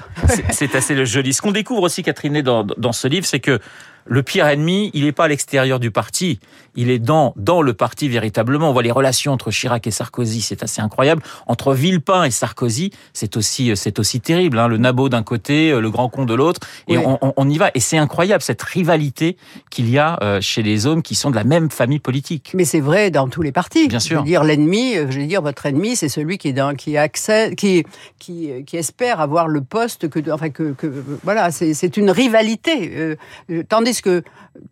c'est, 0.53 0.75
assez 0.75 0.95
le 0.95 1.05
joli. 1.05 1.33
Ce 1.33 1.43
qu'on 1.43 1.53
découvre 1.53 1.83
aussi, 1.83 2.03
Catherine, 2.03 2.43
dans, 2.43 2.65
dans 2.65 2.93
ce 2.93 3.09
livre, 3.09 3.27
c'est 3.27 3.41
que 3.41 3.61
le 4.07 4.23
pire 4.23 4.47
ennemi, 4.47 4.91
il 4.95 5.05
n'est 5.05 5.13
pas 5.13 5.25
à 5.25 5.29
l'extérieur 5.29 5.81
du 5.81 5.91
parti, 5.91 6.41
il 6.77 6.91
est 6.91 6.99
dans 6.99 7.33
dans 7.37 7.63
le 7.63 7.75
parti 7.75 8.09
véritablement. 8.09 8.71
On 8.71 8.73
voit 8.73 8.83
les 8.83 8.91
relations 8.91 9.33
entre 9.33 9.51
Chirac 9.51 9.87
et 9.87 9.91
Sarkozy, 9.91 10.41
c'est 10.41 10.63
assez 10.63 10.81
incroyable. 10.81 11.23
Entre 11.47 11.75
Villepin 11.75 12.25
et 12.25 12.31
Sarkozy, 12.31 12.91
c'est 13.13 13.37
aussi 13.37 13.73
c'est 13.77 13.99
aussi 13.99 14.21
terrible. 14.21 14.59
Hein. 14.59 14.69
Le 14.69 14.79
nabot 14.79 15.09
d'un 15.09 15.23
côté, 15.23 15.71
euh, 15.71 15.81
le 15.81 15.91
grand 15.91 16.09
con 16.09 16.25
de 16.25 16.35
l'autre, 16.35 16.61
et 16.89 16.97
on, 16.99 17.49
y 17.49 17.59
va. 17.59 17.71
Et 17.75 17.81
c'est 17.81 17.99
incroyable 17.99 18.43
cette 18.43 18.63
rivalité 18.63 19.37
qu'il 19.71 19.91
y 19.91 19.99
a 19.99 20.19
euh, 20.23 20.41
chez 20.41 20.63
les 20.63 20.87
hommes 20.87 21.03
qui 21.03 21.15
sont 21.15 21.31
de 21.31 21.37
la 21.37 21.45
même 21.45 21.71
famille 21.71 21.99
politique. 21.99 22.53
Mais 22.55 22.65
c'est 22.65 22.81
vrai 22.81 23.11
dans 23.11 23.29
tous 23.29 23.43
les 23.43 23.53
partis. 23.53 23.89
Bien 23.89 24.01
sûr. 24.01 24.19
Je 24.19 24.21
veux 24.21 24.27
dire 24.27 24.45
l'ennemi, 24.45 24.97
euh, 24.97 25.11
je 25.11 25.21
veux 25.21 25.27
dire 25.27 25.43
votre 25.43 25.67
ennemi, 25.67 25.97
c'est 25.97 26.09
celui 26.09 26.39
qui 26.39 26.49
est 26.49 26.53
dans 26.53 26.75
qui 26.75 26.97
accède, 26.97 27.55
qui 27.55 27.85
qui 28.19 28.51
qui 28.67 28.77
espère 28.77 29.21
avoir 29.21 29.49
le 29.49 29.61
poste 29.61 30.09
que 30.09 30.31
enfin 30.31 30.51
que, 30.51 30.73
que 30.73 30.87
voilà, 31.23 31.51
c'est 31.51 31.97
une 31.97 32.11
rivalité. 32.11 33.17
tandis 33.69 34.01
que 34.03 34.23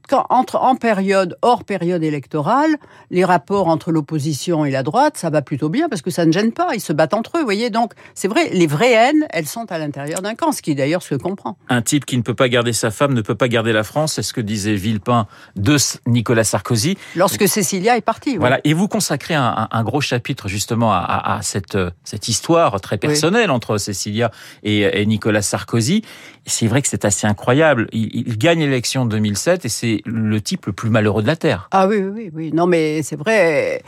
quand, 0.09 0.27
entre, 0.31 0.57
en 0.57 0.77
période, 0.77 1.37
hors 1.43 1.65
période 1.65 1.92
électorale, 2.01 2.77
les 3.11 3.25
rapports 3.25 3.69
entre 3.69 3.93
l'opposition 3.93 4.65
et 4.65 4.71
la 4.71 4.83
droite, 4.83 5.17
ça 5.17 5.31
va 5.31 5.43
plutôt 5.43 5.69
bien 5.69 5.89
parce 5.89 6.03
que 6.03 6.11
ça 6.11 6.25
ne 6.25 6.33
gêne 6.33 6.53
pas. 6.53 6.75
Ils 6.75 6.81
se 6.81 6.93
battent 6.93 7.15
entre 7.15 7.37
eux, 7.37 7.41
vous 7.41 7.45
voyez. 7.45 7.71
Donc, 7.71 7.93
c'est 8.15 8.29
vrai, 8.29 8.51
les 8.53 8.67
vraies 8.67 8.93
haines, 8.93 9.27
elles 9.31 9.47
sont 9.47 9.71
à 9.71 9.79
l'intérieur 9.79 10.23
d'un 10.23 10.35
camp, 10.35 10.53
ce 10.53 10.63
qui 10.63 10.75
d'ailleurs 10.75 11.03
se 11.03 11.15
comprend. 11.15 11.57
Un 11.69 11.83
type 11.83 12.05
qui 12.05 12.17
ne 12.17 12.23
peut 12.23 12.35
pas 12.35 12.49
garder 12.49 12.73
sa 12.73 12.91
femme 12.91 13.15
ne 13.15 13.21
peut 13.21 13.35
pas 13.35 13.49
garder 13.49 13.73
la 13.73 13.85
France, 13.85 14.15
c'est 14.15 14.23
ce 14.23 14.33
que 14.33 14.41
disait 14.41 14.75
Villepin 14.75 15.27
de 15.57 15.77
Nicolas 16.07 16.45
Sarkozy. 16.45 16.97
Lorsque 17.17 17.49
Cécilia 17.49 17.97
est 17.97 18.03
partie. 18.03 18.37
Voilà. 18.37 18.61
Et 18.65 18.75
vous 18.75 18.89
consacrez 18.89 19.35
un, 19.35 19.69
un, 19.71 19.85
gros 19.85 20.01
chapitre 20.01 20.49
justement 20.49 20.93
à, 20.93 21.37
à, 21.37 21.43
cette, 21.43 21.79
cette 22.05 22.29
histoire 22.29 22.81
très 22.81 22.99
personnelle 22.99 23.51
entre 23.51 23.79
Cécilia 23.79 24.31
et, 24.63 24.81
et, 24.81 25.07
Nicolas 25.07 25.43
Sarkozy. 25.43 26.03
C'est 26.47 26.67
vrai 26.67 26.83
que 26.83 26.89
c'est 26.89 27.05
assez 27.05 27.27
incroyable. 27.27 27.89
Il, 27.93 28.11
il 28.15 28.39
gagne 28.39 28.61
l'élection 28.61 29.07
2007 29.07 29.65
et 29.65 29.69
c'est 29.69 30.03
le 30.05 30.41
type 30.41 30.67
le 30.67 30.73
plus 30.73 30.91
malheureux 30.91 31.23
de 31.23 31.27
la 31.27 31.37
Terre. 31.37 31.69
Ah 31.71 31.82
oui, 31.87 31.99
oui, 31.99 32.31
oui. 32.33 32.51
Non, 32.53 32.67
mais 32.67 33.03
c'est 33.03 33.17
vrai. 33.17 33.83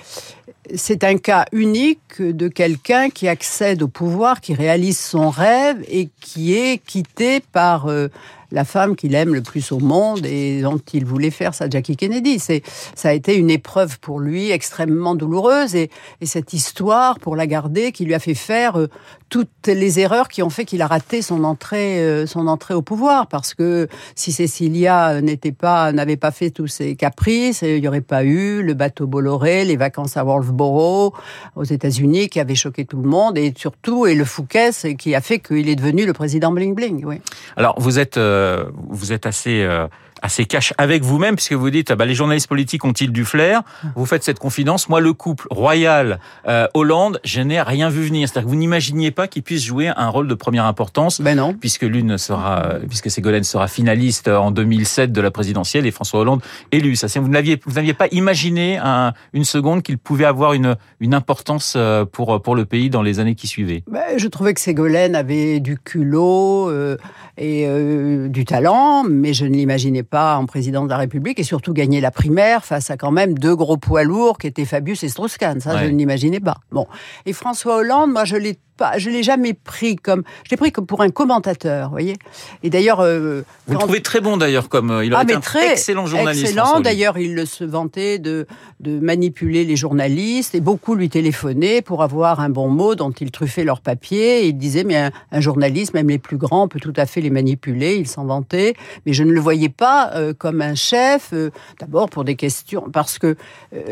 C'est 0.74 1.04
un 1.04 1.18
cas 1.18 1.44
unique 1.52 2.20
de 2.20 2.48
quelqu'un 2.48 3.10
qui 3.10 3.28
accède 3.28 3.82
au 3.82 3.88
pouvoir, 3.88 4.40
qui 4.40 4.54
réalise 4.54 4.98
son 4.98 5.30
rêve 5.30 5.84
et 5.88 6.08
qui 6.20 6.54
est 6.54 6.78
quitté 6.78 7.40
par 7.40 7.86
euh, 7.86 8.08
la 8.54 8.64
femme 8.64 8.94
qu'il 8.94 9.14
aime 9.14 9.34
le 9.34 9.42
plus 9.42 9.72
au 9.72 9.80
monde 9.80 10.24
et 10.24 10.62
dont 10.62 10.80
il 10.92 11.04
voulait 11.04 11.30
faire 11.30 11.54
sa 11.54 11.68
Jackie 11.68 11.96
Kennedy. 11.96 12.38
C'est, 12.38 12.62
ça 12.94 13.08
a 13.10 13.12
été 13.12 13.34
une 13.34 13.50
épreuve 13.50 13.98
pour 13.98 14.20
lui 14.20 14.50
extrêmement 14.50 15.16
douloureuse 15.16 15.74
et, 15.74 15.90
et 16.20 16.26
cette 16.26 16.52
histoire, 16.52 17.18
pour 17.18 17.34
la 17.34 17.46
garder, 17.46 17.90
qui 17.90 18.04
lui 18.04 18.14
a 18.14 18.20
fait 18.20 18.34
faire 18.34 18.78
euh, 18.78 18.88
toutes 19.28 19.66
les 19.66 19.98
erreurs 19.98 20.28
qui 20.28 20.42
ont 20.44 20.50
fait 20.50 20.64
qu'il 20.64 20.80
a 20.82 20.86
raté 20.86 21.20
son 21.20 21.42
entrée, 21.42 21.98
euh, 21.98 22.26
son 22.26 22.46
entrée 22.46 22.74
au 22.74 22.82
pouvoir. 22.82 23.26
Parce 23.26 23.54
que 23.54 23.88
si 24.14 24.30
Cécilia 24.30 25.20
n'était 25.20 25.50
pas, 25.50 25.90
n'avait 25.90 26.16
pas 26.16 26.30
fait 26.30 26.50
tous 26.50 26.68
ses 26.68 26.94
caprices, 26.94 27.62
il 27.62 27.80
n'y 27.80 27.88
aurait 27.88 28.00
pas 28.00 28.22
eu 28.22 28.62
le 28.62 28.74
bateau 28.74 29.08
Bolloré, 29.08 29.64
les 29.64 29.76
vacances 29.76 30.16
à 30.16 30.22
Wolfboro 30.22 31.12
aux 31.56 31.64
États-Unis 31.64 32.28
qui 32.28 32.38
avaient 32.38 32.54
choqué 32.54 32.84
tout 32.84 33.02
le 33.02 33.08
monde 33.08 33.36
et 33.36 33.52
surtout 33.56 34.06
et 34.06 34.14
le 34.14 34.24
Fouquet 34.24 34.70
qui 34.96 35.16
a 35.16 35.20
fait 35.20 35.40
qu'il 35.40 35.68
est 35.68 35.76
devenu 35.76 36.06
le 36.06 36.12
président 36.12 36.52
bling 36.52 36.74
bling. 36.74 37.04
Alors 37.56 37.74
vous 37.78 37.98
êtes 37.98 38.16
euh, 38.16 38.43
vous 38.74 39.12
êtes 39.12 39.26
assez 39.26 39.66
euh, 40.24 40.26
assez 40.26 40.44
cash 40.46 40.72
avec 40.78 41.02
vous-même, 41.02 41.36
puisque 41.36 41.52
vous 41.52 41.70
dites, 41.70 41.90
ah 41.90 41.96
bah, 41.96 42.06
les 42.06 42.14
journalistes 42.14 42.48
politiques 42.48 42.84
ont-ils 42.84 43.12
du 43.12 43.24
flair? 43.24 43.62
Vous 43.94 44.06
faites 44.06 44.24
cette 44.24 44.38
confidence. 44.38 44.88
Moi, 44.88 45.00
le 45.00 45.12
couple 45.12 45.46
royal 45.50 46.18
euh, 46.48 46.66
Hollande, 46.74 47.20
je 47.24 47.40
n'ai 47.40 47.60
rien 47.60 47.88
vu 47.88 48.02
venir. 48.02 48.28
C'est-à-dire 48.28 48.46
que 48.46 48.50
vous 48.50 48.58
n'imaginiez 48.58 49.10
pas 49.10 49.28
qu'il 49.28 49.42
puisse 49.42 49.64
jouer 49.64 49.88
un 49.88 50.08
rôle 50.08 50.28
de 50.28 50.34
première 50.34 50.64
importance, 50.64 51.20
ben 51.20 51.36
non. 51.36 51.54
puisque 51.54 51.82
l'une 51.82 52.18
sera, 52.18 52.74
puisque 52.88 53.10
Ségolène 53.10 53.44
sera 53.44 53.68
finaliste 53.68 54.28
en 54.28 54.50
2007 54.50 55.12
de 55.12 55.20
la 55.20 55.30
présidentielle 55.30 55.86
et 55.86 55.90
François 55.90 56.20
Hollande 56.20 56.42
élu. 56.72 56.96
Ça, 56.96 57.06
vous 57.20 57.28
n'aviez, 57.28 57.60
vous 57.64 57.74
n'aviez 57.74 57.94
pas 57.94 58.08
imaginé 58.10 58.78
un, 58.78 59.12
une 59.32 59.44
seconde 59.44 59.82
qu'il 59.82 59.98
pouvait 59.98 60.24
avoir 60.24 60.52
une 60.52 60.76
une 61.00 61.14
importance 61.14 61.74
euh, 61.76 62.04
pour 62.04 62.40
pour 62.42 62.56
le 62.56 62.64
pays 62.64 62.90
dans 62.90 63.02
les 63.02 63.20
années 63.20 63.34
qui 63.34 63.46
suivaient. 63.46 63.82
Ben, 63.88 64.16
je 64.16 64.28
trouvais 64.28 64.54
que 64.54 64.60
Ségolène 64.60 65.14
avait 65.14 65.60
du 65.60 65.78
culot 65.78 66.70
euh, 66.70 66.96
et 67.36 67.66
euh, 67.66 68.28
du 68.28 68.44
talent, 68.44 69.04
mais 69.04 69.34
je 69.34 69.44
ne 69.44 69.54
l'imaginais 69.54 70.02
pas 70.02 70.13
en 70.22 70.46
président 70.46 70.84
de 70.84 70.90
la 70.90 70.96
République 70.96 71.38
et 71.38 71.44
surtout 71.44 71.72
gagner 71.72 72.00
la 72.00 72.10
primaire 72.10 72.64
face 72.64 72.90
à 72.90 72.96
quand 72.96 73.10
même 73.10 73.38
deux 73.38 73.54
gros 73.56 73.76
poids 73.76 74.04
lourds 74.04 74.38
qui 74.38 74.46
étaient 74.46 74.64
Fabius 74.64 75.02
et 75.02 75.08
Strauss-Kahn. 75.08 75.60
Ça, 75.60 75.78
je 75.78 75.90
ne 75.90 75.96
l'imaginais 75.96 76.40
pas. 76.40 76.58
Bon. 76.70 76.86
Et 77.26 77.32
François 77.32 77.76
Hollande, 77.76 78.12
moi, 78.12 78.24
je 78.24 78.36
l'ai 78.36 78.58
pas, 78.76 78.98
je 78.98 79.08
l'ai 79.10 79.22
jamais 79.22 79.54
pris 79.54 79.96
comme, 79.96 80.24
je 80.44 80.50
l'ai 80.50 80.56
pris 80.56 80.72
comme 80.72 80.86
pour 80.86 81.00
un 81.02 81.10
commentateur, 81.10 81.88
vous 81.88 81.92
voyez. 81.92 82.16
Et 82.62 82.70
d'ailleurs, 82.70 83.00
euh, 83.00 83.42
vous 83.66 83.74
le 83.74 83.78
trouvez 83.78 84.02
très 84.02 84.20
bon 84.20 84.36
d'ailleurs, 84.36 84.68
comme 84.68 84.90
euh, 84.90 85.04
il 85.04 85.12
aurait 85.12 85.22
ah, 85.22 85.24
été 85.24 85.34
un 85.34 85.40
très 85.40 85.72
excellent 85.72 86.06
journaliste. 86.06 86.46
Excellent. 86.46 86.80
D'ailleurs, 86.80 87.18
il 87.18 87.46
se 87.46 87.64
vantait 87.64 88.18
de 88.18 88.46
de 88.84 89.00
manipuler 89.00 89.64
les 89.64 89.76
journalistes 89.76 90.54
et 90.54 90.60
beaucoup 90.60 90.94
lui 90.94 91.08
téléphonaient 91.08 91.80
pour 91.80 92.02
avoir 92.02 92.40
un 92.40 92.50
bon 92.50 92.68
mot 92.68 92.94
dont 92.94 93.10
il 93.10 93.30
truffait 93.30 93.64
leurs 93.64 93.80
papiers. 93.80 94.44
Et 94.44 94.48
il 94.48 94.58
disait 94.58 94.84
mais 94.84 95.10
un, 95.32 95.40
journaliste, 95.40 95.94
même 95.94 96.08
les 96.08 96.18
plus 96.18 96.36
grands, 96.36 96.68
peut 96.68 96.80
tout 96.80 96.92
à 96.96 97.06
fait 97.06 97.20
les 97.20 97.30
manipuler. 97.30 97.96
Il 97.96 98.06
s'en 98.06 98.26
vantait, 98.26 98.74
mais 99.06 99.12
je 99.12 99.24
ne 99.24 99.32
le 99.32 99.40
voyais 99.40 99.70
pas 99.70 99.93
euh, 100.14 100.32
comme 100.36 100.60
un 100.60 100.74
chef. 100.74 101.30
Euh, 101.32 101.50
d'abord 101.80 102.10
pour 102.10 102.24
des 102.24 102.36
questions, 102.36 102.84
parce 102.92 103.18
que 103.18 103.36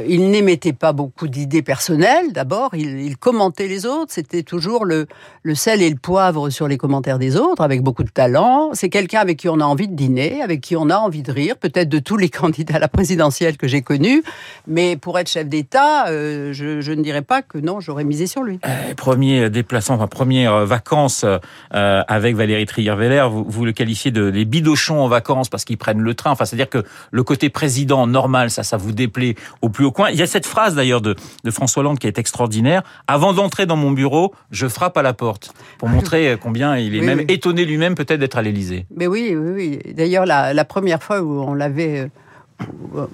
il 0.07 0.31
n'émettait 0.31 0.73
pas 0.73 0.93
beaucoup 0.93 1.29
d'idées 1.29 1.63
personnelles. 1.63 2.33
D'abord, 2.33 2.75
il, 2.75 3.17
commentait 3.17 3.69
les 3.69 3.87
autres. 3.87 4.13
C'était 4.13 4.43
toujours 4.43 4.85
le, 4.85 5.07
sel 5.55 5.83
et 5.83 5.91
le 5.91 5.97
poivre 5.97 6.51
sur 6.51 6.69
les 6.69 6.79
commentaires 6.79 7.19
des 7.19 7.37
autres, 7.37 7.63
avec 7.63 7.83
beaucoup 7.83 8.05
de 8.05 8.11
talent. 8.11 8.71
C'est 8.75 8.89
quelqu'un 8.89 9.21
avec 9.21 9.39
qui 9.39 9.49
on 9.49 9.61
a 9.61 9.65
envie 9.65 9.89
de 9.89 9.95
dîner, 9.95 10.43
avec 10.43 10.61
qui 10.61 10.77
on 10.77 10.91
a 10.91 10.97
envie 10.97 11.23
de 11.23 11.33
rire, 11.33 11.57
peut-être 11.57 11.89
de 11.89 11.99
tous 11.99 12.17
les 12.17 12.29
candidats 12.41 12.77
à 12.77 12.79
la 12.79 12.89
présidentielle 12.89 13.57
que 13.57 13.69
j'ai 13.69 13.83
connus. 13.83 14.23
Mais 14.67 14.97
pour 14.97 15.19
être 15.19 15.29
chef 15.29 15.49
d'État, 15.49 16.09
euh, 16.09 16.53
je, 16.53 16.93
ne 16.93 17.03
dirais 17.03 17.23
pas 17.23 17.43
que 17.43 17.59
non, 17.59 17.81
j'aurais 17.81 18.05
misé 18.05 18.27
sur 18.27 18.43
lui. 18.43 18.59
Euh, 18.67 18.95
premier 18.95 19.51
enfin, 19.89 20.07
première 20.07 20.53
euh, 20.55 20.65
vacances 20.65 21.25
avec 21.71 22.37
Valérie 22.37 22.67
Trierweiler, 22.67 23.27
vous, 23.31 23.45
vous 23.47 23.65
le 23.65 23.73
qualifiez 23.73 24.11
de 24.11 24.25
les 24.25 24.45
bidochons 24.45 25.01
en 25.01 25.09
vacances 25.09 25.49
parce 25.49 25.65
qu'ils 25.65 25.79
prennent 25.79 25.92
le 26.01 26.15
train. 26.15 26.31
Enfin, 26.31 26.45
c'est-à-dire 26.45 26.71
que 26.71 26.85
le 27.11 27.23
côté 27.23 27.51
président 27.51 28.07
normal, 28.07 28.51
ça, 28.51 28.63
ça 28.63 28.77
vous 28.77 28.93
déplaît 28.93 29.35
au 29.61 29.69
plus 29.69 29.85
haut 29.85 29.93
coin. 29.93 30.11
Il 30.11 30.17
y 30.17 30.23
a 30.23 30.27
cette 30.27 30.47
phrase 30.47 30.75
d'ailleurs 30.75 31.01
de, 31.01 31.15
de 31.45 31.51
François 31.51 31.81
Hollande 31.81 31.99
qui 31.99 32.07
est 32.07 32.19
extraordinaire. 32.19 32.83
Avant 33.07 33.33
d'entrer 33.33 33.67
dans 33.67 33.77
mon 33.77 33.91
bureau, 33.91 34.35
je 34.51 34.67
frappe 34.67 34.97
à 34.97 35.03
la 35.03 35.13
porte 35.13 35.53
pour 35.79 35.89
montrer 35.91 36.37
combien 36.41 36.77
il 36.77 36.95
est 36.95 37.01
même 37.01 37.23
étonné 37.29 37.65
lui-même 37.65 37.95
peut-être 37.95 38.21
d'être 38.21 38.39
à 38.39 38.43
l'Élysée. 38.43 38.87
Mais 38.97 39.07
oui, 39.07 39.35
oui, 39.37 39.79
oui. 39.85 39.95
D'ailleurs, 39.95 40.27
la, 40.27 40.65
première 40.65 41.03
fois 41.03 41.21
où 41.21 41.41
on 41.43 41.55
l'avait, 41.55 42.11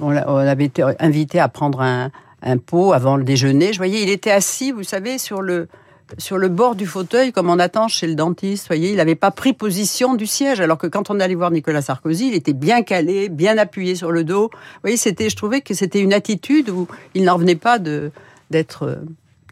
on 0.01 0.11
avait 0.11 0.65
été 0.65 0.85
invité 1.01 1.41
à 1.41 1.49
prendre 1.49 1.81
un, 1.81 2.11
pot 2.65 2.93
avant 2.93 3.17
le 3.17 3.25
déjeuner, 3.25 3.73
je 3.73 3.79
voyais, 3.79 4.03
il 4.03 4.11
était 4.11 4.31
assis, 4.31 4.71
vous 4.71 4.85
savez, 4.85 5.19
sur 5.19 5.43
le 5.43 5.69
sur 6.17 6.38
le 6.38 6.49
bord 6.49 6.75
du 6.75 6.87
fauteuil, 6.87 7.33
comme 7.33 7.50
on 7.50 7.59
attend 7.59 7.88
chez 7.88 8.07
le 8.07 8.15
dentiste. 8.15 8.69
Voyez, 8.69 8.91
il 8.91 8.97
n'avait 8.97 9.15
pas 9.15 9.31
pris 9.31 9.53
position 9.53 10.15
du 10.15 10.27
siège, 10.27 10.61
alors 10.61 10.79
que 10.79 10.87
quand 10.87 11.11
on 11.11 11.21
allait 11.21 11.35
voir 11.35 11.50
Nicolas 11.50 11.83
Sarkozy, 11.83 12.29
il 12.29 12.35
était 12.35 12.53
bien 12.53 12.83
calé, 12.83 13.29
bien 13.29 13.59
appuyé 13.59 13.95
sur 13.95 14.11
le 14.12 14.25
dos. 14.25 14.50
Voyez, 14.83 14.97
c'était, 14.97 15.29
je 15.29 15.37
trouvais 15.37 15.61
que 15.61 15.75
c'était 15.75 16.00
une 16.00 16.15
attitude 16.15 16.71
où 16.71 16.88
il 17.15 17.25
n'en 17.25 17.35
revenait 17.35 17.57
pas 17.57 17.79
de 17.79 18.11
d'être 18.50 18.99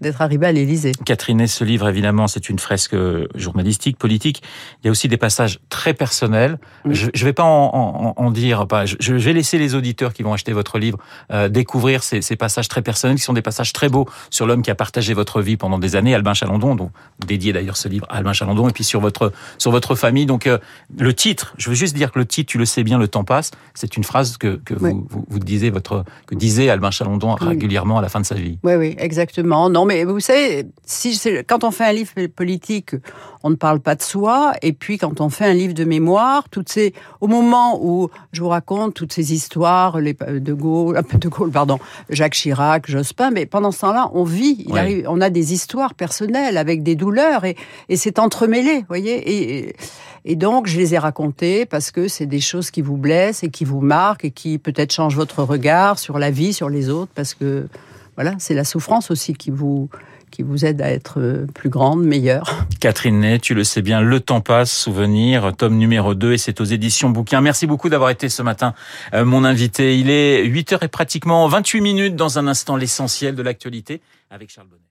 d'être 0.01 0.21
arrivé 0.23 0.47
à 0.47 0.53
l'Élysée. 0.53 0.93
Catherine, 1.05 1.47
ce 1.47 1.65
livre, 1.65 1.89
évidemment, 1.89 2.27
c'est 2.27 2.49
une 2.49 2.59
fresque 2.59 2.97
journalistique, 3.35 3.99
politique. 3.99 4.43
Il 4.83 4.87
y 4.87 4.89
a 4.89 4.91
aussi 4.91 5.09
des 5.09 5.17
passages 5.17 5.59
très 5.69 5.95
personnels. 5.95 6.59
Je 6.89 7.07
ne 7.07 7.25
vais 7.25 7.33
pas 7.33 7.45
en, 7.45 8.15
en, 8.17 8.31
dire, 8.31 8.67
pas. 8.67 8.85
Je, 8.87 9.13
vais 9.15 9.33
laisser 9.33 9.59
les 9.59 9.75
auditeurs 9.75 10.13
qui 10.13 10.23
vont 10.23 10.33
acheter 10.33 10.53
votre 10.53 10.79
livre 10.79 10.99
euh, 11.33 11.49
découvrir 11.49 12.03
ces, 12.03 12.23
ces, 12.23 12.37
passages 12.37 12.69
très 12.69 12.83
personnels, 12.83 13.17
qui 13.17 13.23
sont 13.23 13.33
des 13.33 13.43
passages 13.43 13.73
très 13.73 13.89
beaux 13.89 14.07
sur 14.31 14.47
l'homme 14.47 14.63
qui 14.63 14.71
a 14.71 14.75
partagé 14.75 15.15
votre 15.15 15.41
vie 15.41 15.57
pendant 15.57 15.79
des 15.79 15.97
années, 15.97 16.15
Albin 16.15 16.35
Chalandon, 16.35 16.75
dont 16.75 16.91
dédié 17.27 17.53
d'ailleurs 17.53 17.77
ce 17.77 17.89
livre 17.89 18.07
à 18.11 18.17
Albin 18.17 18.33
Chalandon, 18.33 18.69
et 18.69 18.73
puis 18.73 18.85
sur 18.85 19.01
votre 19.01 19.33
sur 19.59 19.71
votre 19.71 19.95
famille. 19.95 20.27
Donc 20.27 20.47
euh, 20.47 20.59
le 20.99 21.15
titre, 21.15 21.55
je 21.57 21.71
veux 21.71 21.75
juste 21.75 21.97
dire 21.97 22.13
que 22.13 22.19
le 22.19 22.27
titre, 22.27 22.51
tu 22.51 22.59
le 22.59 22.67
sais 22.67 22.85
bien, 22.85 22.99
le 22.99 23.09
temps 23.09 23.25
passe. 23.25 23.51
C'est 23.75 23.97
une 23.97 24.05
phrase 24.05 24.37
que, 24.37 24.61
que 24.65 24.75
vous, 24.75 25.07
vous, 25.09 25.25
vous, 25.29 25.39
disiez 25.39 25.71
votre 25.71 26.05
que 26.27 26.35
disait 26.35 26.69
Albin 26.69 26.91
Chalandon 26.91 27.35
régulièrement 27.35 27.99
à 27.99 28.03
la 28.03 28.09
fin 28.09 28.21
de 28.21 28.27
sa 28.27 28.35
vie. 28.35 28.59
Oui, 28.63 28.75
oui, 28.75 28.95
exactement. 28.99 29.71
Non, 29.71 29.86
mais 29.87 30.05
vous 30.05 30.21
savez, 30.21 30.67
si 30.85 31.19
quand 31.47 31.65
on 31.65 31.71
fait 31.71 31.85
un 31.85 31.93
livre 31.93 32.13
politique, 32.27 32.95
on 33.43 33.51
ne 33.51 33.55
parle 33.55 33.81
pas 33.81 33.95
de 33.95 34.03
soi. 34.03 34.55
Et 34.63 34.73
puis, 34.73 34.99
quand 34.99 35.21
on 35.21 35.29
fait 35.29 35.45
un 35.45 35.55
livre 35.55 35.73
de 35.75 35.85
mémoire, 35.85 36.49
toutes 36.49 36.69
ces, 36.69 36.93
au 37.21 37.29
moment 37.29 37.79
où 37.83 38.11
je 38.33 38.43
vous 38.43 38.49
raconte 38.49 38.95
toutes 38.95 39.13
ces 39.13 39.33
histoires, 39.33 40.01
les, 40.01 40.15
de 40.15 40.53
Gaulle, 40.53 41.01
de 41.21 41.29
Gaulle, 41.29 41.51
pardon, 41.51 41.79
Jacques 42.11 42.35
Chirac, 42.35 42.91
Jospin, 42.91 43.31
mais 43.31 43.47
pendant 43.47 43.71
ce 43.71 43.81
temps-là, 43.81 44.11
on 44.15 44.25
vit. 44.25 44.65
Il 44.69 44.77
arrive, 44.77 45.07
on 45.09 45.21
a 45.21 45.31
des 45.31 45.53
histoires 45.53 45.95
personnelles 45.95 46.59
avec 46.59 46.83
des 46.83 46.97
douleurs 46.97 47.45
et, 47.45 47.57
et 47.89 47.97
c'est 47.97 48.19
entremêlé, 48.19 48.85
voyez. 48.89 49.23
Et, 49.31 49.77
et 50.25 50.35
donc, 50.35 50.67
je 50.67 50.77
les 50.77 50.95
ai 50.95 50.99
racontées 50.99 51.67
parce 51.67 51.93
que 51.93 52.09
c'est 52.09 52.27
des 52.27 52.41
choses 52.41 52.73
qui 52.73 52.83
vous 52.83 52.97
blessent 52.97 53.45
et 53.45 53.49
qui 53.49 53.65
vous 53.65 53.81
marquent 53.81 54.25
et 54.25 54.33
qui 54.33 54.59
peut-être 54.59 54.93
changent 54.93 55.15
votre 55.15 55.45
regard 55.45 56.01
sur 56.01 56.19
la 56.19 56.33
vie, 56.33 56.53
sur 56.53 56.69
les 56.69 56.89
autres, 56.91 57.13
parce 57.15 57.35
que 57.35 57.69
voilà, 58.17 58.35
c'est 58.39 58.55
la 58.55 58.65
souffrance 58.65 59.11
aussi 59.11 59.35
qui 59.35 59.51
vous 59.51 59.89
qui 60.31 60.43
vous 60.43 60.65
aide 60.65 60.83
à 60.83 60.91
être 60.91 61.21
euh, 61.21 61.47
plus 61.47 61.69
grande, 61.69 62.03
meilleure. 62.03 62.67
Catherine 62.81 63.21
Ney, 63.21 63.39
tu 63.39 63.55
le 63.55 63.65
sais 63.65 63.81
bien, 63.81 64.01
Le 64.01 64.21
temps 64.21 64.41
passe, 64.41 64.73
souvenir, 64.73 65.55
tome 65.57 65.77
numéro 65.77 66.15
2 66.15 66.33
et 66.33 66.39
c'est 66.39 66.61
aux 66.61 66.65
éditions 66.65 67.11
bouquins. 67.11 67.41
Merci 67.41 67.67
beaucoup 67.67 67.89
d'avoir 67.89 68.11
été 68.11 68.29
ce 68.29 68.43
matin 68.43 68.75
euh, 69.15 69.25
mon 69.25 69.45
invité. 69.45 69.99
Il 69.99 70.11
est 70.11 70.45
8 70.45 70.73
heures 70.73 70.83
et 70.83 70.89
pratiquement 70.89 71.47
28 71.47 71.81
minutes 71.81 72.17
dans 72.17 72.39
un 72.39 72.49
instant 72.49 72.77
l'essentiel 72.77 73.35
de 73.35 73.43
l'actualité 73.43 74.01
avec 74.31 74.51
Charles 74.51 74.67
Bonnet. 74.69 74.86